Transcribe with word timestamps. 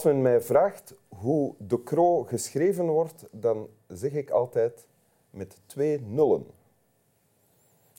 Als 0.00 0.12
men 0.12 0.22
mij 0.22 0.40
vraagt 0.40 0.94
hoe 1.08 1.54
de 1.58 1.82
Croo 1.82 2.22
geschreven 2.22 2.86
wordt, 2.86 3.26
dan 3.30 3.68
zeg 3.88 4.12
ik 4.12 4.30
altijd 4.30 4.86
met 5.30 5.56
twee 5.66 6.00
nullen. 6.00 6.46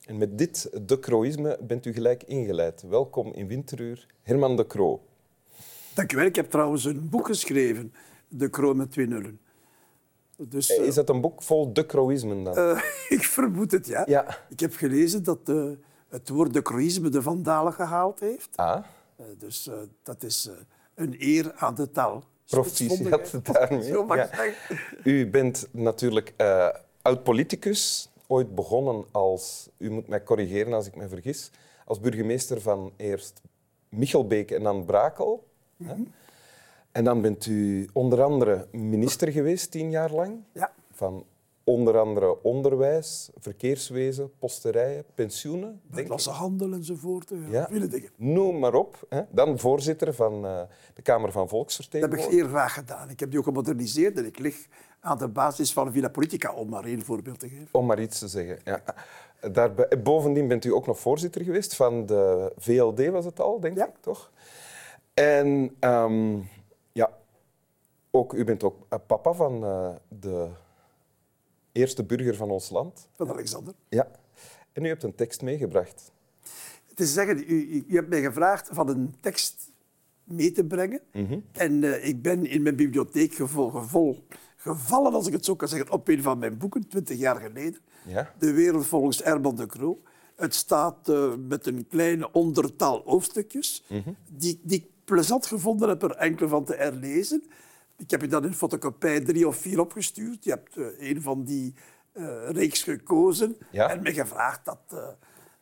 En 0.04 0.16
met 0.16 0.38
dit 0.38 0.70
de 0.88 0.98
Croïsme 0.98 1.58
bent 1.60 1.86
u 1.86 1.92
gelijk 1.92 2.22
ingeleid. 2.22 2.82
Welkom 2.82 3.32
in 3.32 3.46
Winteruur, 3.46 4.06
Herman 4.22 4.56
de 4.56 4.66
Croo. 4.66 5.00
Dank 5.94 6.12
u 6.12 6.16
wel. 6.16 6.24
Ik 6.26 6.36
heb 6.36 6.50
trouwens 6.50 6.84
een 6.84 7.08
boek 7.08 7.26
geschreven, 7.26 7.92
De 8.28 8.50
Kroon 8.50 8.76
met 8.76 8.90
twee 8.90 9.06
nullen. 9.06 9.40
Dus, 10.36 10.70
uh, 10.70 10.86
is 10.86 10.94
dat 10.94 11.08
een 11.08 11.20
boek 11.20 11.42
vol 11.42 11.72
de 11.72 11.86
Croïsmen 11.86 12.44
dan? 12.44 12.58
Uh, 12.58 12.82
ik 13.18 13.24
vermoed 13.24 13.72
het, 13.72 13.86
ja. 13.86 14.02
ja. 14.06 14.38
Ik 14.48 14.60
heb 14.60 14.74
gelezen 14.74 15.24
dat 15.24 15.48
uh, 15.48 15.70
het 16.08 16.28
woord 16.28 16.52
de 16.54 16.62
Croïsme 16.62 17.08
de 17.08 17.22
Vandalen 17.22 17.72
gehaald 17.72 18.20
heeft. 18.20 18.56
Ah. 18.56 18.84
dus 19.38 19.70
dat 20.02 20.22
is 20.22 20.50
een 21.02 21.16
eer 21.18 21.52
aan 21.56 21.74
de 21.74 21.90
taal. 21.90 22.24
Proficiat 22.46 23.34
daarmee. 23.52 23.92
Ja. 23.92 24.28
U 25.04 25.30
bent 25.30 25.68
natuurlijk 25.70 26.34
oud-politicus, 27.02 28.10
ooit 28.26 28.54
begonnen 28.54 29.04
als, 29.10 29.68
u 29.78 29.90
moet 29.90 30.08
mij 30.08 30.22
corrigeren 30.22 30.72
als 30.72 30.86
ik 30.86 30.96
me 30.96 31.08
vergis, 31.08 31.50
als 31.84 32.00
burgemeester 32.00 32.60
van 32.60 32.92
eerst 32.96 33.40
Michelbeek 33.88 34.50
en 34.50 34.62
dan 34.62 34.84
Brakel. 34.84 35.48
Mm 35.76 36.12
En 36.92 37.04
dan 37.04 37.20
bent 37.20 37.46
u 37.46 37.88
onder 37.92 38.22
andere 38.22 38.66
minister 38.72 39.32
geweest, 39.32 39.70
tien 39.70 39.90
jaar 39.90 40.10
lang. 40.10 40.44
Ja. 40.52 40.72
Van 40.90 41.24
onder 41.72 41.98
andere 41.98 42.42
onderwijs, 42.42 43.30
verkeerswezen, 43.38 44.30
posterijen, 44.38 45.04
pensioenen. 45.14 45.80
handel 46.30 46.72
enzovoort. 46.72 47.30
Ja, 47.30 47.36
ja. 47.50 47.66
Vele 47.70 47.88
dingen. 47.88 48.10
Noem 48.16 48.58
maar 48.58 48.74
op. 48.74 49.06
Hè. 49.08 49.22
Dan 49.30 49.58
voorzitter 49.58 50.14
van 50.14 50.44
uh, 50.44 50.60
de 50.94 51.02
Kamer 51.02 51.32
van 51.32 51.48
Volksvertegenwoordigers. 51.48 52.30
Dat 52.30 52.32
heb 52.32 52.42
ik 52.42 52.50
heel 52.50 52.58
graag 52.58 52.74
gedaan. 52.74 53.10
Ik 53.10 53.20
heb 53.20 53.30
die 53.30 53.38
ook 53.38 53.44
gemoderniseerd 53.44 54.18
en 54.18 54.26
ik 54.26 54.38
lig 54.38 54.66
aan 55.00 55.18
de 55.18 55.28
basis 55.28 55.72
van 55.72 55.92
Villa 55.92 56.08
Politica, 56.08 56.52
om 56.52 56.68
maar 56.68 56.84
één 56.84 57.02
voorbeeld 57.02 57.38
te 57.38 57.48
geven. 57.48 57.68
Om 57.72 57.86
maar 57.86 58.00
iets 58.00 58.18
te 58.18 58.28
zeggen, 58.28 58.58
ja. 58.64 58.82
Daarbij, 59.50 60.02
bovendien 60.02 60.48
bent 60.48 60.64
u 60.64 60.72
ook 60.72 60.86
nog 60.86 60.98
voorzitter 60.98 61.44
geweest 61.44 61.76
van 61.76 62.06
de 62.06 62.52
VLD, 62.56 63.06
was 63.06 63.24
het 63.24 63.40
al, 63.40 63.60
denk 63.60 63.76
ja. 63.76 63.86
ik, 63.86 63.96
toch? 64.00 64.30
En 65.14 65.76
um, 65.80 66.48
ja, 66.92 67.10
ook, 68.10 68.32
u 68.32 68.44
bent 68.44 68.62
ook 68.62 69.06
papa 69.06 69.32
van 69.32 69.64
uh, 69.64 69.88
de 70.08 70.48
eerste 71.72 72.04
burger 72.04 72.36
van 72.36 72.50
ons 72.50 72.70
land. 72.70 73.08
Van 73.16 73.28
Alexander. 73.28 73.74
Ja. 73.88 74.10
En 74.72 74.84
u 74.84 74.88
hebt 74.88 75.02
een 75.02 75.14
tekst 75.14 75.42
meegebracht. 75.42 76.12
Het 76.88 77.00
is 77.00 77.12
zeggen, 77.12 77.38
u, 77.38 77.84
u 77.88 77.94
hebt 77.94 78.08
mij 78.08 78.22
gevraagd 78.22 78.68
van 78.72 78.88
een 78.88 79.14
tekst 79.20 79.70
mee 80.24 80.52
te 80.52 80.64
brengen. 80.64 81.00
Mm 81.12 81.26
-hmm. 81.26 81.44
En 81.52 81.82
uh, 81.82 82.06
ik 82.06 82.22
ben 82.22 82.46
in 82.46 82.62
mijn 82.62 82.76
bibliotheek 82.76 83.34
gevol, 83.34 83.70
gevol, 83.70 84.26
gevallen, 84.56 85.12
als 85.12 85.26
ik 85.26 85.32
het 85.32 85.44
zo 85.44 85.56
kan 85.56 85.68
zeggen, 85.68 85.90
op 85.90 86.08
een 86.08 86.22
van 86.22 86.38
mijn 86.38 86.58
boeken, 86.58 86.88
twintig 86.88 87.18
jaar 87.18 87.36
geleden. 87.36 87.80
Ja? 88.06 88.34
De 88.38 88.52
wereld 88.52 88.86
volgens 88.86 89.24
Herman 89.24 89.56
de 89.56 89.66
Croo. 89.66 90.02
Het 90.36 90.54
staat 90.54 91.08
uh, 91.08 91.34
met 91.48 91.66
een 91.66 91.86
kleine 91.88 92.32
ondertal 92.32 93.02
hoofdstukjes, 93.04 93.84
mm 93.88 94.02
-hmm. 94.04 94.16
die, 94.30 94.60
die 94.62 94.78
ik 94.78 94.86
plezant 95.04 95.46
gevonden 95.46 95.88
heb 95.88 96.02
er 96.02 96.10
enkele 96.10 96.48
van 96.48 96.64
te 96.64 96.74
herlezen. 96.74 97.44
Ik 98.02 98.10
heb 98.10 98.20
je 98.20 98.26
dat 98.26 98.44
in 98.44 98.54
fotocopie 98.54 99.22
drie 99.22 99.48
of 99.48 99.56
vier 99.56 99.80
opgestuurd. 99.80 100.44
Je 100.44 100.50
hebt 100.50 100.76
uh, 100.76 100.86
een 100.98 101.22
van 101.22 101.44
die 101.44 101.74
uh, 102.12 102.50
reeks 102.50 102.82
gekozen 102.82 103.56
ja? 103.70 103.90
en 103.90 104.02
me 104.02 104.12
gevraagd 104.12 104.64
dat 104.64 104.78
uh, 104.92 105.08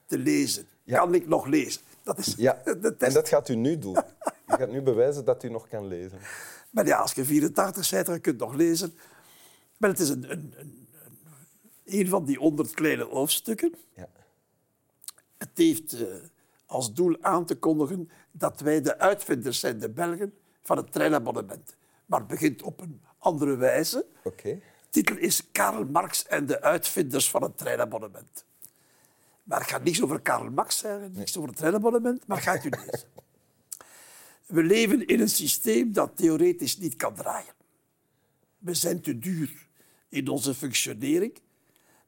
te 0.06 0.18
lezen. 0.18 0.66
Ja. 0.82 0.98
Kan 0.98 1.14
ik 1.14 1.26
nog 1.26 1.46
lezen? 1.46 1.82
Dat 2.02 2.18
is 2.18 2.34
ja. 2.36 2.62
de 2.64 2.96
test. 2.96 3.02
En 3.02 3.12
dat 3.12 3.28
gaat 3.28 3.48
u 3.48 3.54
nu 3.54 3.78
doen. 3.78 3.96
u 4.46 4.52
gaat 4.52 4.70
nu 4.70 4.82
bewijzen 4.82 5.24
dat 5.24 5.44
u 5.44 5.48
nog 5.48 5.68
kan 5.68 5.86
lezen. 5.86 6.18
Maar 6.70 6.86
ja, 6.86 6.98
als 6.98 7.12
je 7.12 7.24
84 7.24 7.90
bent 7.90 8.08
en 8.08 8.14
je 8.14 8.20
kunt 8.20 8.38
nog 8.38 8.54
lezen... 8.54 8.94
Maar 9.76 9.90
het 9.90 9.98
is 9.98 10.08
een, 10.08 10.30
een, 10.30 10.54
een, 10.56 10.88
een 11.84 12.08
van 12.08 12.24
die 12.24 12.36
honderd 12.36 12.74
kleine 12.74 13.04
hoofdstukken. 13.04 13.74
Ja. 13.94 14.08
Het 15.38 15.50
heeft 15.54 15.96
als 16.66 16.94
doel 16.94 17.16
aan 17.20 17.44
te 17.46 17.56
kondigen 17.56 18.10
dat 18.30 18.60
wij 18.60 18.80
de 18.80 18.98
uitvinders 18.98 19.60
zijn, 19.60 19.78
de 19.78 19.90
Belgen, 19.90 20.34
van 20.62 20.76
het 20.76 20.92
treinabonnement 20.92 21.78
maar 22.10 22.18
het 22.18 22.28
begint 22.28 22.62
op 22.62 22.80
een 22.80 23.00
andere 23.18 23.56
wijze. 23.56 24.06
Okay. 24.22 24.52
De 24.52 24.60
titel 24.90 25.16
is 25.16 25.50
Karl 25.52 25.84
Marx 25.84 26.26
en 26.26 26.46
de 26.46 26.62
uitvinders 26.62 27.30
van 27.30 27.42
het 27.42 27.58
treinabonnement. 27.58 28.44
Maar 29.42 29.60
het 29.60 29.68
gaat 29.68 29.84
niets 29.84 30.02
over 30.02 30.20
Karl 30.20 30.50
Marx 30.50 30.78
zeggen, 30.78 31.12
niets 31.12 31.36
over 31.36 31.48
het 31.48 31.58
treinabonnement, 31.58 32.26
maar 32.26 32.40
gaat 32.40 32.64
u 32.64 32.68
lezen. 32.68 33.08
We 34.46 34.62
leven 34.62 35.06
in 35.06 35.20
een 35.20 35.28
systeem 35.28 35.92
dat 35.92 36.16
theoretisch 36.16 36.78
niet 36.78 36.96
kan 36.96 37.14
draaien. 37.14 37.54
We 38.58 38.74
zijn 38.74 39.00
te 39.00 39.18
duur 39.18 39.68
in 40.08 40.28
onze 40.28 40.54
functionering. 40.54 41.40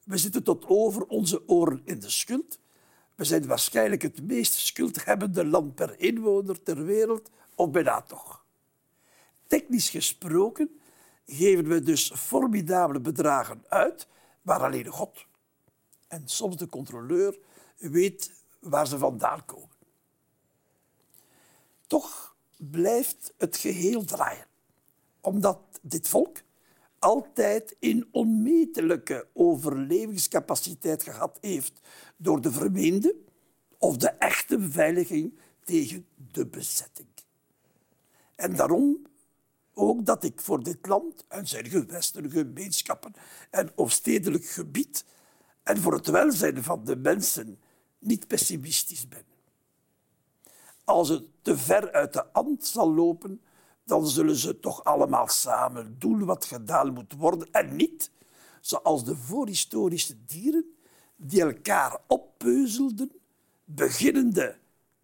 We 0.03 0.17
zitten 0.17 0.43
tot 0.43 0.65
over 0.67 1.05
onze 1.05 1.47
oren 1.47 1.81
in 1.85 1.99
de 1.99 2.09
schuld. 2.09 2.59
We 3.15 3.23
zijn 3.23 3.47
waarschijnlijk 3.47 4.01
het 4.01 4.23
meest 4.23 4.53
schuldhebbende 4.53 5.45
land 5.45 5.75
per 5.75 5.99
inwoner 5.99 6.63
ter 6.63 6.85
wereld, 6.85 7.29
of 7.55 7.71
bijna 7.71 8.01
toch. 8.01 8.42
Technisch 9.53 9.89
gesproken 9.89 10.79
geven 11.25 11.67
we 11.67 11.81
dus 11.81 12.13
formidabele 12.15 12.99
bedragen 12.99 13.63
uit, 13.67 14.07
waar 14.41 14.63
alleen 14.63 14.87
God 14.87 15.25
en 16.07 16.27
soms 16.27 16.57
de 16.57 16.67
controleur 16.67 17.39
weet 17.77 18.31
waar 18.59 18.87
ze 18.87 18.97
vandaan 18.97 19.45
komen. 19.45 19.75
Toch 21.87 22.35
blijft 22.57 23.33
het 23.37 23.57
geheel 23.57 24.03
draaien, 24.03 24.45
omdat 25.21 25.59
dit 25.81 26.07
volk 26.07 26.37
altijd 26.99 27.75
in 27.79 28.07
onmetelijke 28.11 29.27
overlevingscapaciteit 29.33 31.03
gehad 31.03 31.37
heeft 31.41 31.79
door 32.17 32.41
de 32.41 32.51
vermeende 32.51 33.15
of 33.77 33.97
de 33.97 34.09
echte 34.09 34.57
beveiliging 34.57 35.39
tegen 35.63 36.07
de 36.31 36.45
bezetting. 36.45 37.07
En 38.35 38.55
daarom 38.55 39.11
ook 39.73 40.05
dat 40.05 40.23
ik 40.23 40.41
voor 40.41 40.63
dit 40.63 40.87
land 40.87 41.25
en 41.27 41.47
zijn 41.47 41.69
gewesten, 41.69 42.31
gemeenschappen 42.31 43.13
en 43.49 43.71
stedelijk 43.75 44.45
gebied 44.45 45.05
en 45.63 45.77
voor 45.77 45.93
het 45.93 46.07
welzijn 46.07 46.63
van 46.63 46.83
de 46.83 46.95
mensen 46.95 47.59
niet 47.99 48.27
pessimistisch 48.27 49.07
ben. 49.07 49.25
Als 50.83 51.09
het 51.09 51.23
te 51.41 51.57
ver 51.57 51.91
uit 51.91 52.13
de 52.13 52.25
hand 52.31 52.65
zal 52.65 52.93
lopen, 52.93 53.41
dan 53.83 54.07
zullen 54.07 54.35
ze 54.35 54.59
toch 54.59 54.83
allemaal 54.83 55.27
samen 55.27 55.95
doen 55.99 56.25
wat 56.25 56.45
gedaan 56.45 56.93
moet 56.93 57.13
worden 57.13 57.51
en 57.51 57.75
niet, 57.75 58.11
zoals 58.61 59.03
de 59.03 59.15
voorhistorische 59.15 60.25
dieren 60.25 60.75
die 61.15 61.41
elkaar 61.41 61.97
oppeuzelden, 62.07 63.11
beginnende 63.65 64.57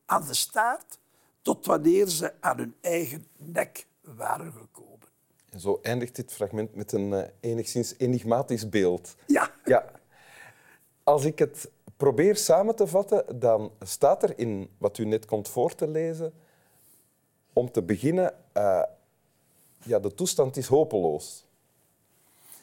aan 0.06 0.26
de 0.26 0.34
staart, 0.34 1.00
tot 1.42 1.66
wanneer 1.66 2.08
ze 2.08 2.34
aan 2.40 2.58
hun 2.58 2.76
eigen 2.82 3.26
nek 3.38 3.88
waren 4.16 4.52
gekomen. 4.52 5.08
En 5.50 5.60
zo 5.60 5.80
eindigt 5.82 6.16
dit 6.16 6.34
fragment 6.34 6.76
met 6.76 6.92
een 6.92 7.12
uh, 7.12 7.22
enigszins 7.40 7.94
enigmatisch 7.98 8.70
beeld. 8.70 9.16
Ja. 9.28 9.52
ja. 9.66 9.86
Als 11.04 11.26
ik 11.26 11.40
het 11.40 11.70
probeer 11.98 12.36
samen 12.36 12.76
te 12.76 12.88
vatten, 12.88 13.40
dan 13.40 13.72
staat 13.82 14.24
er 14.24 14.40
in 14.40 14.70
wat 14.78 14.98
u 14.98 15.06
net 15.06 15.26
komt 15.26 15.48
voor 15.48 15.76
te 15.76 15.88
lezen, 15.88 16.34
om 17.54 17.72
te 17.72 17.82
beginnen, 17.82 18.34
uh, 18.58 18.84
ja, 19.84 20.00
de 20.00 20.14
toestand 20.14 20.58
is 20.58 20.68
hopeloos. 20.68 21.46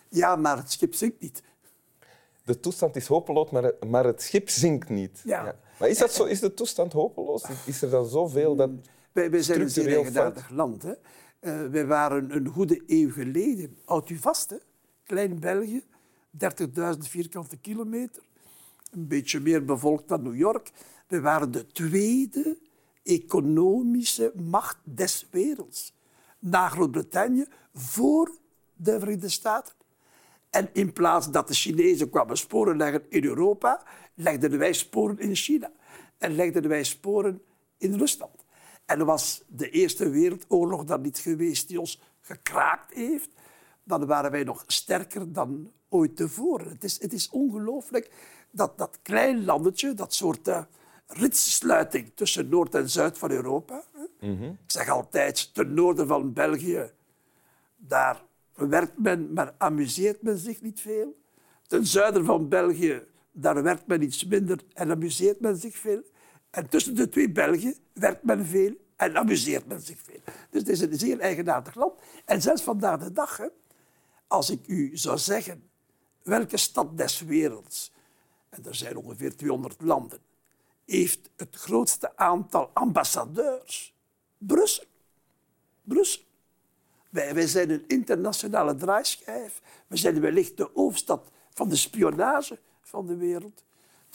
Ja, 0.08 0.37
maar 0.37 0.56
het 0.56 0.72
schip 0.72 0.94
zinkt 0.94 1.20
niet. 1.20 1.42
De 2.44 2.60
toestand 2.60 2.96
is 2.96 3.06
hopeloos, 3.06 3.50
maar 3.50 3.62
het, 3.62 3.84
maar 3.84 4.04
het 4.04 4.22
schip 4.22 4.49
zinkt 4.49 4.88
niet. 4.88 5.22
Ja. 5.25 5.44
ja. 5.44 5.56
Maar 5.78 5.88
is, 5.88 5.99
dat 5.99 6.12
zo, 6.12 6.25
is 6.25 6.40
de 6.40 6.54
toestand 6.54 6.92
hopeloos? 6.92 7.44
Is 7.66 7.82
er 7.82 7.90
dan 7.90 8.06
zoveel 8.06 8.56
dat 8.56 8.70
wij, 9.12 9.31
wij 9.31 9.42
zijn 9.42 9.60
een 9.60 9.70
zeer 9.70 9.94
eigenaardig 9.94 10.50
land. 10.50 10.82
Hè? 10.82 10.92
Uh, 11.40 11.66
wij 11.66 11.86
waren 11.86 12.36
een 12.36 12.48
goede 12.48 12.82
eeuw 12.86 13.10
geleden, 13.10 13.76
houdt 13.84 14.10
u 14.10 14.16
vast, 14.16 14.54
klein 15.04 15.40
België, 15.40 15.82
30.000 16.30 16.98
vierkante 16.98 17.56
kilometer, 17.56 18.22
een 18.90 19.08
beetje 19.08 19.40
meer 19.40 19.64
bevolkt 19.64 20.08
dan 20.08 20.22
New 20.22 20.36
York. 20.36 20.70
We 21.06 21.20
waren 21.20 21.50
de 21.50 21.66
tweede 21.66 22.58
economische 23.02 24.32
macht 24.34 24.78
des 24.84 25.26
werelds. 25.30 25.94
Na 26.38 26.68
Groot-Brittannië, 26.68 27.46
voor 27.74 28.30
de 28.74 28.98
Verenigde 28.98 29.28
Staten. 29.28 29.74
En 30.50 30.68
in 30.72 30.92
plaats 30.92 31.30
dat 31.30 31.48
de 31.48 31.54
Chinezen 31.54 32.10
kwamen 32.10 32.36
sporen 32.36 32.76
leggen 32.76 33.02
in 33.08 33.24
Europa, 33.24 33.82
legden 34.14 34.58
wij 34.58 34.72
sporen 34.72 35.18
in 35.18 35.34
China. 35.34 35.70
En 36.18 36.34
legden 36.34 36.68
wij 36.68 36.84
sporen 36.84 37.42
in 37.78 37.94
Rusland. 37.94 38.35
En 38.86 39.04
was 39.04 39.42
de 39.46 39.70
Eerste 39.70 40.08
Wereldoorlog 40.08 40.84
dan 40.84 41.00
niet 41.00 41.18
geweest 41.18 41.68
die 41.68 41.80
ons 41.80 42.02
gekraakt 42.20 42.94
heeft, 42.94 43.30
dan 43.84 44.06
waren 44.06 44.30
wij 44.30 44.44
nog 44.44 44.64
sterker 44.66 45.32
dan 45.32 45.72
ooit 45.88 46.16
tevoren. 46.16 46.68
Het 46.68 46.84
is, 46.84 47.00
het 47.00 47.12
is 47.12 47.30
ongelooflijk 47.30 48.10
dat 48.50 48.78
dat 48.78 48.98
klein 49.02 49.44
landetje, 49.44 49.94
dat 49.94 50.14
soort 50.14 50.48
uh, 50.48 50.62
ritsluiting 51.06 52.12
tussen 52.14 52.48
Noord 52.48 52.74
en 52.74 52.90
Zuid 52.90 53.18
van 53.18 53.30
Europa, 53.30 53.82
mm 54.20 54.44
Ik 54.44 54.70
zeg 54.70 54.88
altijd, 54.88 55.54
ten 55.54 55.74
noorden 55.74 56.06
van 56.06 56.32
België, 56.32 56.90
daar 57.76 58.22
werkt 58.54 58.98
men, 58.98 59.32
maar 59.32 59.54
amuseert 59.58 60.22
men 60.22 60.38
zich 60.38 60.62
niet 60.62 60.80
veel. 60.80 61.16
Ten 61.66 61.86
zuiden 61.86 62.24
van 62.24 62.48
België, 62.48 63.02
daar 63.32 63.62
werkt 63.62 63.86
men 63.86 64.02
iets 64.02 64.24
minder 64.24 64.58
en 64.72 64.90
amuseert 64.90 65.40
men 65.40 65.56
zich 65.56 65.76
veel. 65.76 66.02
En 66.50 66.69
tussen 66.69 66.94
de 66.94 67.08
twee 67.08 67.31
België 67.31 67.76
werkt 67.93 68.22
men 68.22 68.46
veel 68.46 68.75
en 68.96 69.16
amuseert 69.16 69.66
men 69.66 69.81
zich 69.81 69.98
veel. 70.02 70.20
Dus 70.50 70.60
het 70.60 70.69
is 70.69 70.81
een 70.81 70.98
zeer 70.98 71.20
eigenaardig 71.20 71.75
land. 71.75 72.00
En 72.25 72.43
zelfs 72.43 72.62
vandaag 72.62 72.98
de 72.98 73.12
dag, 73.12 73.37
hè, 73.37 73.46
als 74.26 74.50
ik 74.50 74.66
u 74.66 74.96
zou 74.96 75.19
zeggen 75.19 75.69
welke 76.22 76.56
stad 76.56 76.98
des 76.98 77.20
werelds, 77.20 77.93
en 78.48 78.64
er 78.64 78.75
zijn 78.75 78.96
ongeveer 78.96 79.37
200 79.37 79.82
landen, 79.82 80.19
heeft 80.84 81.31
het 81.37 81.56
grootste 81.56 82.16
aantal 82.16 82.70
ambassadeurs? 82.72 83.94
Brussel. 84.38 84.84
Brussel. 85.82 86.22
Wij, 87.10 87.34
wij 87.34 87.46
zijn 87.46 87.70
een 87.70 87.84
internationale 87.87 88.75
draaischijf. 88.75 89.62
We 89.87 89.96
zijn 89.96 90.20
wellicht 90.20 90.56
de 90.56 90.70
hoofdstad 90.75 91.31
van 91.50 91.69
de 91.69 91.76
spionage 91.76 92.58
van 92.81 93.06
de 93.06 93.16
wereld. 93.16 93.64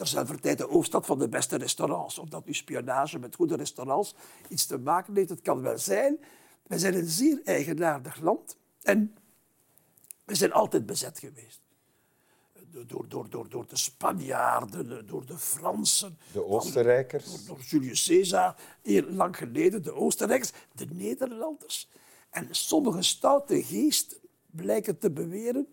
Terzelfde 0.01 0.39
tijd 0.39 0.57
de 0.57 0.63
hoofdstad 0.63 1.05
van 1.05 1.19
de 1.19 1.29
beste 1.29 1.55
restaurants. 1.55 2.17
Omdat 2.17 2.45
uw 2.45 2.53
spionage 2.53 3.19
met 3.19 3.35
goede 3.35 3.55
restaurants 3.55 4.15
iets 4.47 4.65
te 4.65 4.77
maken 4.77 5.15
heeft, 5.15 5.29
het 5.29 5.41
kan 5.41 5.61
wel 5.61 5.77
zijn. 5.77 6.19
Wij 6.67 6.77
zijn 6.77 6.95
een 6.95 7.07
zeer 7.07 7.41
eigenaardig 7.43 8.21
land. 8.21 8.57
En 8.81 9.15
we 10.25 10.35
zijn 10.35 10.51
altijd 10.51 10.85
bezet 10.85 11.19
geweest. 11.19 11.61
Door, 12.87 13.07
door, 13.07 13.29
door, 13.29 13.49
door 13.49 13.67
de 13.67 13.77
Spanjaarden, 13.77 15.07
door 15.07 15.25
de 15.25 15.37
Fransen. 15.37 16.17
De 16.33 16.45
Oostenrijkers. 16.45 17.25
Door, 17.25 17.39
door 17.45 17.65
Julius 17.65 18.07
Caesar, 18.07 18.55
heel 18.81 19.03
lang 19.03 19.37
geleden. 19.37 19.83
De 19.83 19.93
Oostenrijkers, 19.93 20.51
de 20.73 20.85
Nederlanders. 20.85 21.89
En 22.29 22.47
sommige 22.51 23.01
stoute 23.01 23.63
geesten 23.63 24.17
blijken 24.51 24.97
te 24.97 25.11
beweren 25.11 25.67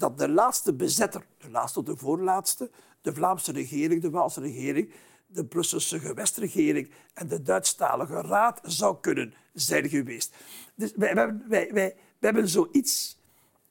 dat 0.00 0.18
de 0.18 0.28
laatste 0.28 0.74
bezetter, 0.74 1.26
de 1.38 1.50
laatste 1.50 1.78
of 1.78 1.84
de 1.84 1.96
voorlaatste, 1.96 2.70
de 3.00 3.14
Vlaamse 3.14 3.52
regering, 3.52 4.02
de 4.02 4.10
Waalse 4.10 4.40
regering, 4.40 4.92
de 5.26 5.44
Brusselse 5.44 5.98
gewestregering 5.98 6.90
en 7.14 7.28
de 7.28 7.42
Duitsstalige 7.42 8.20
raad 8.20 8.60
zou 8.62 8.96
kunnen 9.00 9.34
zijn 9.52 9.88
geweest. 9.88 10.34
Dus 10.74 10.92
wij, 10.96 11.14
wij, 11.14 11.36
wij, 11.48 11.72
wij 11.72 11.96
hebben 12.20 12.48
zoiets 12.48 13.18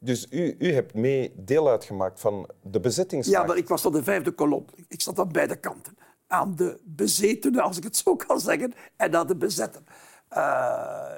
dus 0.01 0.27
u, 0.29 0.55
u 0.59 0.73
hebt 0.73 0.93
mee 0.93 1.33
deel 1.35 1.69
uitgemaakt 1.69 2.19
van 2.19 2.49
de 2.61 2.79
bezettingsmacht? 2.79 3.41
Ja, 3.41 3.47
maar 3.47 3.57
ik 3.57 3.67
was 3.67 3.85
op 3.85 3.93
de 3.93 4.03
vijfde 4.03 4.31
kolom. 4.31 4.65
Ik 4.87 5.01
zat 5.01 5.19
aan 5.19 5.31
beide 5.31 5.55
kanten. 5.55 5.97
Aan 6.27 6.55
de 6.55 6.79
bezetenen, 6.83 7.61
als 7.61 7.77
ik 7.77 7.83
het 7.83 7.97
zo 7.97 8.15
kan 8.15 8.39
zeggen, 8.39 8.73
en 8.95 9.15
aan 9.15 9.27
de 9.27 9.35
bezetter. 9.35 9.81
Uh, 10.31 11.11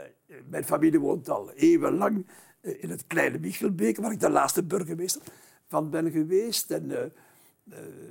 mijn 0.46 0.66
familie 0.66 1.00
woont 1.00 1.30
al 1.30 1.52
eeuwenlang 1.52 2.26
in 2.62 2.90
het 2.90 3.08
kleine 3.08 3.40
Michelbeek, 3.40 3.98
waar 3.98 4.12
ik 4.12 4.20
de 4.20 4.30
laatste 4.30 4.64
burgemeester 4.64 5.22
van 5.68 5.90
ben 5.90 6.12
geweest. 6.12 6.72
En, 6.72 6.90
uh, 6.90 7.00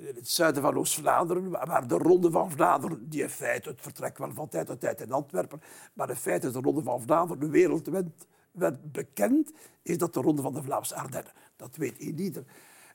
in 0.08 0.14
het 0.14 0.28
zuiden 0.28 0.62
van 0.62 0.76
Oost-Vlaanderen, 0.76 1.50
waar 1.50 1.88
de 1.88 1.94
Ronde 1.94 2.30
van 2.30 2.50
Vlaanderen, 2.50 3.08
die 3.08 3.22
in 3.22 3.28
feite 3.28 3.68
het 3.68 3.80
vertrek 3.80 4.18
wel 4.18 4.32
van 4.32 4.48
tijd 4.48 4.66
tot 4.66 4.80
tijd 4.80 5.00
in 5.00 5.12
Antwerpen, 5.12 5.62
maar 5.92 6.08
in 6.08 6.16
feite 6.16 6.50
de 6.50 6.60
Ronde 6.60 6.82
van 6.82 7.02
Vlaanderen 7.02 7.50
wereldwijd 7.50 8.06
werd 8.50 8.92
bekend, 8.92 9.52
is 9.82 9.98
dat 9.98 10.14
de 10.14 10.20
Ronde 10.20 10.42
van 10.42 10.54
de 10.54 10.62
Vlaamse 10.62 10.94
Ardennen. 10.94 11.32
Dat 11.56 11.76
weet 11.76 11.98
ieder. 11.98 12.44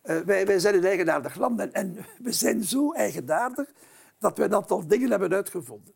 Wij, 0.01 0.45
wij 0.45 0.59
zijn 0.59 0.75
een 0.75 0.85
eigenaardig 0.85 1.35
land 1.35 1.59
en, 1.59 1.73
en, 1.73 2.05
we 2.19 2.31
zijn 2.31 2.63
zo 2.63 2.91
eigenaardig 2.93 3.73
dat 4.19 4.37
we 4.37 4.43
een 4.43 4.55
aantal 4.55 4.87
dingen 4.87 5.09
hebben 5.09 5.33
uitgevonden. 5.33 5.93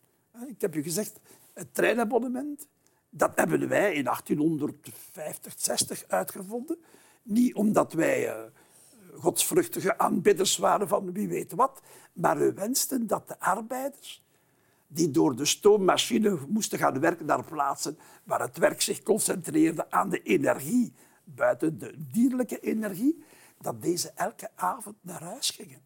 Ik 0.47 0.61
heb 0.61 0.75
u 0.75 0.81
gezegd, 0.81 1.19
het 1.53 1.73
treinabonnement, 1.73 2.67
dat 3.09 3.31
hebben 3.35 3.67
wij 3.67 3.93
in 3.93 4.03
1850, 4.03 5.53
60 5.57 6.03
uitgevonden. 6.07 6.77
Niet 7.23 7.55
omdat 7.55 7.93
wij 7.93 8.27
uh, 8.27 8.43
godsvruchtige 9.15 9.97
aanbidders 9.97 10.57
waren 10.57 10.87
van 10.87 11.13
wie 11.13 11.27
weet 11.27 11.51
wat, 11.51 11.81
maar 12.13 12.37
we 12.37 12.53
wensten 12.53 13.07
dat 13.07 13.27
de 13.27 13.39
arbeiders 13.39 14.23
die 14.91 15.11
door 15.11 15.35
de 15.35 15.45
stoommachine 15.45 16.37
moesten 16.47 16.79
gaan 16.79 16.99
werken 16.99 17.25
naar 17.25 17.43
plaatsen 17.43 17.97
waar 18.23 18.41
het 18.41 18.57
werk 18.57 18.81
zich 18.81 19.03
concentreerde 19.03 19.91
aan 19.91 20.09
de 20.09 20.21
energie, 20.21 20.93
buiten 21.23 21.77
de 21.77 21.93
dierlijke 22.11 22.59
energie, 22.59 23.23
dat 23.61 23.81
deze 23.81 24.11
elke 24.15 24.49
avond 24.55 24.95
naar 25.01 25.23
huis 25.23 25.49
gingen. 25.49 25.81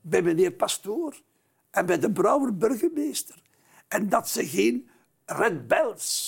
Bij 0.00 0.22
meneer 0.22 0.52
Pastoor 0.52 1.22
en 1.70 1.86
bij 1.86 1.98
de 1.98 2.12
brouwer 2.12 2.56
burgemeester. 2.56 3.42
En 3.88 4.08
dat 4.08 4.28
ze 4.28 4.46
geen 4.46 4.88
Red 5.24 5.68
Bells, 5.68 6.23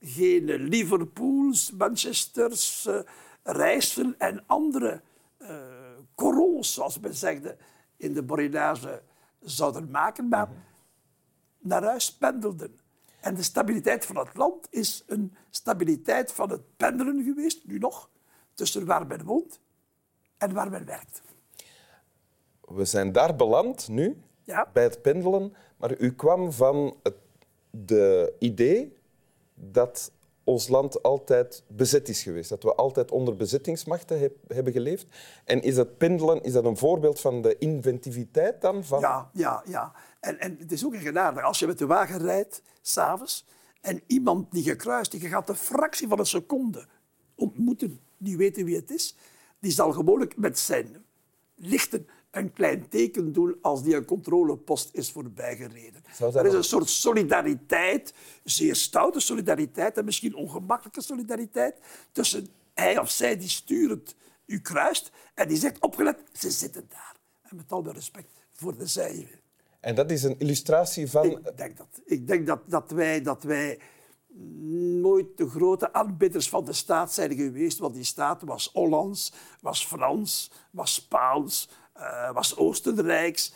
geen 0.00 0.44
Liverpools, 0.44 1.72
Manchesters, 1.72 2.86
uh, 2.86 3.00
Rijssel 3.42 4.14
en 4.18 4.44
andere 4.46 5.00
uh, 5.38 5.48
corons, 6.14 6.74
zoals 6.74 7.00
men 7.00 7.14
zegde, 7.14 7.56
in 7.96 8.12
de 8.12 8.22
Borinage 8.22 9.02
zouden 9.40 9.90
maken. 9.90 10.28
Maar 10.28 10.48
naar 11.58 11.82
huis 11.82 12.12
pendelden. 12.12 12.80
En 13.20 13.34
de 13.34 13.42
stabiliteit 13.42 14.06
van 14.06 14.16
het 14.16 14.36
land 14.36 14.66
is 14.70 15.04
een 15.06 15.34
stabiliteit 15.50 16.32
van 16.32 16.50
het 16.50 16.76
pendelen 16.76 17.24
geweest, 17.24 17.66
nu 17.66 17.78
nog, 17.78 18.10
tussen 18.54 18.86
waar 18.86 19.06
men 19.06 19.24
woont 19.24 19.60
en 20.38 20.52
waar 20.52 20.70
men 20.70 20.84
werkt. 20.84 21.22
We 22.60 22.84
zijn 22.84 23.12
daar 23.12 23.36
beland 23.36 23.88
nu, 23.88 24.22
ja. 24.42 24.70
bij 24.72 24.82
het 24.82 25.02
pendelen. 25.02 25.54
Maar 25.76 25.98
u 25.98 26.14
kwam 26.14 26.52
van 26.52 26.96
het 27.02 27.14
de 27.70 28.34
idee 28.38 28.97
dat 29.60 30.12
ons 30.44 30.68
land 30.68 31.02
altijd 31.02 31.62
bezet 31.66 32.08
is 32.08 32.22
geweest. 32.22 32.48
Dat 32.48 32.62
we 32.62 32.74
altijd 32.74 33.10
onder 33.10 33.36
bezettingsmachten 33.36 34.20
heb, 34.20 34.32
hebben 34.46 34.72
geleefd. 34.72 35.06
En 35.44 35.62
is 35.62 35.74
dat 35.74 35.96
pendelen 35.96 36.42
is 36.42 36.52
dat 36.52 36.64
een 36.64 36.76
voorbeeld 36.76 37.20
van 37.20 37.42
de 37.42 37.58
inventiviteit 37.58 38.60
dan? 38.60 38.84
Van... 38.84 39.00
Ja, 39.00 39.30
ja, 39.32 39.62
ja. 39.66 39.92
En, 40.20 40.40
en 40.40 40.56
het 40.58 40.72
is 40.72 40.84
ook 40.84 40.94
een 40.94 41.16
Als 41.16 41.58
je 41.58 41.66
met 41.66 41.78
de 41.78 41.86
wagen 41.86 42.18
rijdt, 42.18 42.62
s'avonds, 42.80 43.46
en 43.80 44.02
iemand 44.06 44.52
die 44.52 44.62
gekruist, 44.62 45.10
die 45.10 45.20
gaat 45.20 45.48
een 45.48 45.54
fractie 45.54 46.08
van 46.08 46.18
een 46.18 46.26
seconde 46.26 46.86
ontmoeten, 47.34 48.00
die 48.16 48.36
weten 48.36 48.64
wie 48.64 48.76
het 48.76 48.90
is, 48.90 49.16
die 49.60 49.70
zal 49.70 49.92
gewoonlijk 49.92 50.36
met 50.36 50.58
zijn 50.58 51.04
lichten 51.54 52.08
een 52.30 52.52
klein 52.52 52.88
teken 52.88 53.32
doen 53.32 53.56
als 53.62 53.82
die 53.82 53.96
een 53.96 54.04
controlepost 54.04 54.88
is 54.92 55.10
voorbijgereden. 55.10 56.02
Er 56.18 56.46
is 56.46 56.52
een 56.52 56.64
soort 56.64 56.88
solidariteit, 56.88 58.14
zeer 58.44 58.76
stoute 58.76 59.20
solidariteit 59.20 59.98
en 59.98 60.04
misschien 60.04 60.34
ongemakkelijke 60.34 61.02
solidariteit 61.02 61.76
tussen 62.12 62.48
hij 62.74 62.98
of 62.98 63.10
zij 63.10 63.36
die 63.36 63.48
sturend 63.48 64.14
u 64.46 64.60
kruist 64.60 65.10
en 65.34 65.48
die 65.48 65.56
zegt 65.56 65.80
opgelet, 65.80 66.18
ze 66.32 66.50
zitten 66.50 66.86
daar. 66.88 67.16
En 67.42 67.56
met 67.56 67.72
al 67.72 67.82
de 67.82 67.92
respect 67.92 68.28
voor 68.52 68.76
de 68.76 68.86
zijde. 68.86 69.40
En 69.80 69.94
dat 69.94 70.10
is 70.10 70.22
een 70.22 70.38
illustratie 70.38 71.10
van... 71.10 71.26
Ik 71.26 71.56
denk 71.56 71.76
dat, 71.76 72.00
ik 72.04 72.26
denk 72.26 72.46
dat, 72.46 72.60
dat, 72.66 72.90
wij, 72.90 73.22
dat 73.22 73.42
wij 73.42 73.78
nooit 75.00 75.36
de 75.36 75.48
grote 75.48 75.92
aanbidders 75.92 76.48
van 76.48 76.64
de 76.64 76.72
staat 76.72 77.14
zijn 77.14 77.34
geweest, 77.34 77.78
want 77.78 77.94
die 77.94 78.04
staat 78.04 78.42
was 78.42 78.70
Hollands, 78.72 79.32
was 79.60 79.86
Frans, 79.86 80.50
was 80.70 80.94
Spaans, 80.94 81.68
uh, 81.98 82.32
was 82.32 82.56
Oostenrijks. 82.56 83.54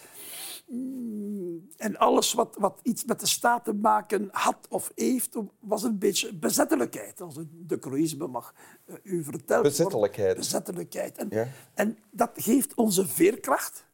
Mm, 0.67 1.69
en 1.77 1.97
alles 1.97 2.33
wat, 2.33 2.57
wat 2.59 2.81
iets 2.83 3.05
met 3.05 3.21
de 3.21 3.27
staat 3.27 3.65
te 3.65 3.73
maken 3.73 4.29
had 4.31 4.67
of 4.69 4.93
heeft, 4.95 5.37
was 5.59 5.83
een 5.83 5.99
beetje 5.99 6.35
bezettelijkheid. 6.35 7.21
Als 7.21 7.39
de 7.51 7.79
Croïsme 7.79 8.27
mag 8.27 8.55
uh, 8.87 8.97
u 9.03 9.25
vertellen. 9.25 9.63
Bezettelijkheid. 9.63 10.37
Bezettelijkheid. 10.37 11.17
En, 11.17 11.29
ja. 11.31 11.49
en 11.75 11.99
dat 12.11 12.31
geeft 12.35 12.75
onze 12.75 13.07
veerkracht, 13.07 13.87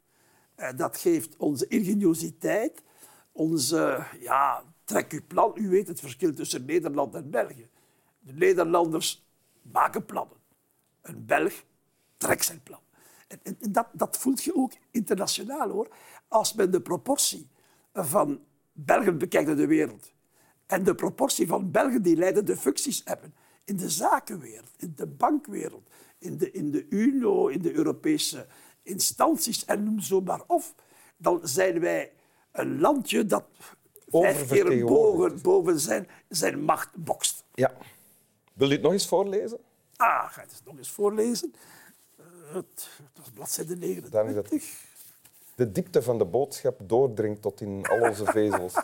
uh, 0.56 0.68
dat 0.76 0.96
geeft 0.96 1.36
onze 1.36 1.66
ingeniositeit, 1.66 2.82
onze, 3.32 4.06
ja, 4.20 4.62
trek 4.84 5.12
uw 5.12 5.26
plan. 5.26 5.52
U 5.54 5.68
weet 5.68 5.88
het 5.88 6.00
verschil 6.00 6.34
tussen 6.34 6.64
Nederland 6.64 7.14
en 7.14 7.30
België. 7.30 7.68
De 8.18 8.32
Nederlanders 8.32 9.26
maken 9.62 10.04
plannen. 10.04 10.36
Een 11.02 11.26
Belg 11.26 11.64
trekt 12.16 12.44
zijn 12.44 12.62
plan. 12.62 12.80
En, 13.28 13.56
dat, 13.70 13.86
dat 13.92 14.16
voelt 14.16 14.44
je 14.44 14.54
ook 14.54 14.72
internationaal 14.90 15.70
hoor. 15.70 15.88
Als 16.28 16.52
men 16.54 16.70
de 16.70 16.80
proportie 16.80 17.48
van 17.92 18.40
Belgen 18.72 19.18
bekijkt 19.18 19.48
in 19.48 19.56
de 19.56 19.66
wereld 19.66 20.12
en 20.66 20.84
de 20.84 20.94
proportie 20.94 21.46
van 21.46 21.70
Belgen 21.70 22.02
die 22.02 22.16
leidende 22.16 22.56
functies 22.56 23.02
hebben 23.04 23.34
in 23.64 23.76
de 23.76 23.90
zakenwereld, 23.90 24.70
in 24.76 24.92
de 24.96 25.06
bankwereld, 25.06 25.88
in 26.18 26.38
de, 26.38 26.50
in 26.50 26.70
de 26.70 26.86
UNO, 26.88 27.46
in 27.46 27.62
de 27.62 27.72
Europese 27.72 28.46
instanties 28.82 29.64
en 29.64 29.84
noem 29.84 30.00
zo 30.00 30.20
maar 30.20 30.42
op, 30.46 30.62
dan 31.16 31.40
zijn 31.42 31.80
wij 31.80 32.12
een 32.52 32.80
landje 32.80 33.26
dat 33.26 33.44
vijf 34.08 34.48
keer 34.48 34.84
boven, 34.84 35.42
boven 35.42 35.80
zijn, 35.80 36.08
zijn 36.28 36.62
macht 36.62 36.96
bokst. 36.96 37.44
Ja. 37.54 37.72
Wil 38.52 38.70
u 38.70 38.72
het 38.72 38.82
nog 38.82 38.92
eens 38.92 39.08
voorlezen? 39.08 39.58
Ah, 39.96 40.32
ga 40.32 40.40
het 40.40 40.62
nog 40.64 40.78
eens 40.78 40.90
voorlezen 40.90 41.54
het, 42.52 42.88
was 43.14 43.30
bladzijde 43.30 43.76
29. 43.76 44.86
de 45.54 45.72
diepte 45.72 46.02
van 46.02 46.18
de 46.18 46.24
boodschap 46.24 46.80
doordringt 46.88 47.42
tot 47.42 47.60
in 47.60 47.86
al 47.86 48.00
onze 48.00 48.24
vezels. 48.38 48.74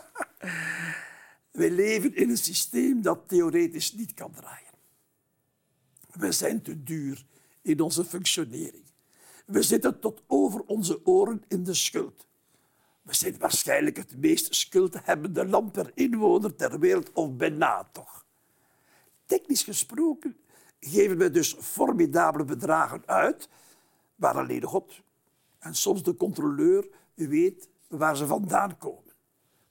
Wij 1.50 1.71
leven 1.71 2.14
in 2.14 2.30
een 2.30 2.37
systeem 2.37 3.02
dat 3.02 3.28
theoretisch 3.28 3.92
niet 3.92 4.14
kan 4.14 4.33
draaien. 4.33 4.73
We 6.12 6.33
zijn 6.33 6.62
te 6.62 6.83
duur 6.83 7.25
in 7.62 7.80
onze 7.80 8.04
functionering. 8.04 8.85
We 9.47 9.62
zitten 9.62 10.00
tot 10.00 10.23
over 10.26 10.61
onze 10.61 11.06
oren 11.06 11.44
in 11.49 11.64
de 11.64 11.75
schuld. 11.75 12.26
We 13.02 13.14
zijn 13.14 13.38
waarschijnlijk 13.38 13.97
het 13.97 14.16
meest 14.16 14.54
schuldhebbende 14.54 15.47
land 15.47 15.73
per 15.73 15.90
inwoner 15.94 16.54
ter 16.54 16.78
wereld, 16.78 17.12
of 17.12 17.37
bijna 17.37 17.88
toch. 17.92 18.25
Technisch 19.26 19.62
gesproken 19.62 20.37
geven 20.85 21.19
we 21.19 21.31
dus 21.31 21.57
formidabele 21.61 22.45
bedragen 22.45 23.03
uit, 23.07 23.49
waar 24.17 24.38
alleen 24.38 24.62
God 24.62 25.03
en 25.59 25.75
soms 25.75 26.03
de 26.03 26.17
controleur 26.17 26.88
weet 27.14 27.69
waar 27.88 28.17
ze 28.17 28.26
vandaan 28.26 28.79
komen. 28.79 29.12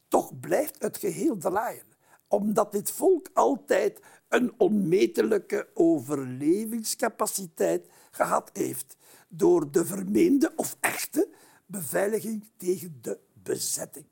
Toch 0.07 0.39
blijft 0.39 0.81
het 0.81 0.97
geheel 0.97 1.37
draaien, 1.37 1.85
omdat 2.27 2.71
dit 2.71 2.91
volk 2.91 3.29
altijd 3.33 3.99
een 4.29 4.53
onmetelijke 4.57 5.69
overlevingscapaciteit 5.73 7.89
gehad 8.11 8.49
heeft 8.53 8.97
door 9.27 9.71
de 9.71 9.85
vermeende 9.85 10.53
of 10.55 10.77
echte 10.79 11.29
beveiliging 11.65 12.49
tegen 12.57 12.97
de 13.01 13.19
bezetting. 13.33 14.05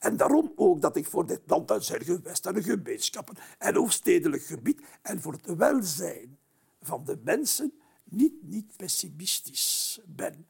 En 0.00 0.16
daarom 0.16 0.52
ook 0.56 0.80
dat 0.80 0.96
ik 0.96 1.06
voor 1.06 1.26
dit 1.26 1.40
land 1.46 1.72
zijn 1.78 2.04
gewest 2.04 2.46
en 2.46 2.62
gemeenschappen 2.62 3.36
en 3.58 3.74
hoofdstedelijk 3.74 4.42
gebied 4.42 4.80
en 5.02 5.20
voor 5.20 5.32
het 5.32 5.56
welzijn 5.56 6.38
van 6.82 7.04
de 7.04 7.20
mensen 7.24 7.72
niet, 8.04 8.42
niet 8.42 8.76
pessimistisch 8.76 10.00
ben. 10.06 10.46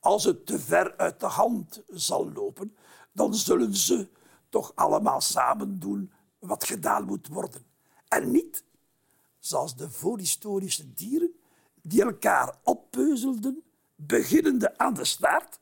Als 0.00 0.24
het 0.24 0.46
te 0.46 0.58
ver 0.58 0.96
uit 0.96 1.20
de 1.20 1.26
hand 1.26 1.82
zal 1.86 2.32
lopen, 2.32 2.76
dan 3.12 3.34
zullen 3.34 3.74
ze 3.74 4.08
toch 4.48 4.72
allemaal 4.74 5.20
samen 5.20 5.78
doen 5.78 6.12
wat 6.38 6.64
gedaan 6.64 7.04
moet 7.04 7.28
worden. 7.28 7.66
En 8.08 8.30
niet 8.30 8.64
zoals 9.38 9.76
de 9.76 9.90
voorhistorische 9.90 10.94
dieren 10.94 11.34
die 11.82 12.02
elkaar 12.02 12.58
oppeuzelden, 12.62 13.62
beginnende 13.94 14.78
aan 14.78 14.94
de 14.94 15.04
staart, 15.04 15.60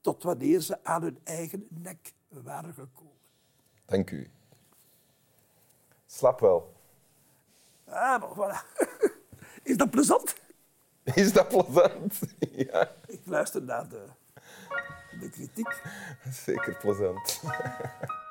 tot 0.00 0.22
wanneer 0.22 0.60
ze 0.60 0.84
aan 0.84 1.02
hun 1.02 1.18
eigen 1.24 1.66
nek 1.68 2.12
waren 2.30 2.74
gekomen. 2.74 3.12
Dank 3.84 4.10
u. 4.10 4.30
Slap 6.06 6.40
wel. 6.40 6.72
Ah, 7.86 8.20
maar 8.20 8.30
voilà. 8.34 8.78
Is 9.70 9.76
dat 9.76 9.90
plezant? 9.90 10.34
Is 11.04 11.32
dat 11.32 11.48
plezant? 11.48 12.20
Ja. 12.52 12.92
Ik 13.06 13.20
luister 13.24 13.62
naar 13.62 13.88
de, 13.88 14.06
de 15.20 15.30
kritiek. 15.30 15.82
Zeker 16.30 16.76
plezant. 16.76 17.40